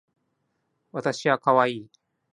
[0.93, 1.89] わたしはかわいい